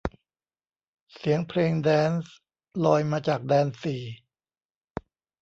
[1.15, 2.35] เสียงเพลงแดนซ์
[2.85, 4.01] ลอยมาจากแดนสี่